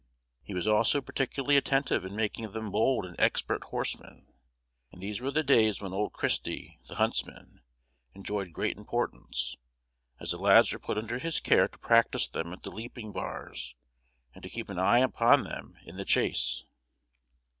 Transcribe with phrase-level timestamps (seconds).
[0.41, 4.33] He was also particularly attentive in making them bold and expert horsemen;
[4.91, 7.61] and these were the days when old Christy, the huntsman,
[8.15, 9.57] enjoyed great importance,
[10.19, 13.75] as the lads were put under his care to practise them at the leaping bars,
[14.33, 16.65] and to keep an eye upon them in the chase.